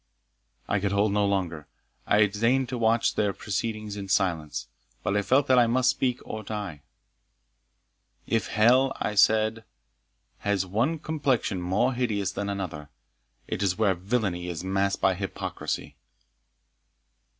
I 0.67 0.79
could 0.79 0.93
hold 0.93 1.11
no 1.13 1.27
longer. 1.27 1.67
I 2.07 2.21
had 2.21 2.31
designed 2.31 2.69
to 2.69 2.77
watch 2.79 3.13
their 3.13 3.33
proceedings 3.33 3.95
in 3.95 4.07
silence, 4.07 4.67
but 5.03 5.15
I 5.15 5.21
felt 5.21 5.45
that 5.45 5.59
I 5.59 5.67
must 5.67 5.91
speak 5.91 6.19
or 6.25 6.41
die. 6.41 6.81
"If 8.25 8.47
hell," 8.47 8.97
I 8.99 9.13
said, 9.13 9.63
"has 10.39 10.65
one 10.65 10.97
complexion 10.97 11.61
more 11.61 11.93
hideous 11.93 12.31
than 12.31 12.49
another, 12.49 12.89
it 13.47 13.61
is 13.61 13.77
where 13.77 13.93
villany 13.93 14.47
is 14.47 14.63
masked 14.63 15.03
by 15.03 15.13
hypocrisy." 15.13 15.97